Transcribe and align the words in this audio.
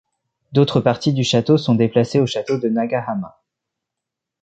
D'autres 0.51 0.81
parties 0.81 1.13
du 1.13 1.23
château 1.23 1.59
sont 1.59 1.75
déplacées 1.75 2.19
au 2.19 2.25
château 2.25 2.57
de 2.57 2.67
Nagahama. 2.69 3.39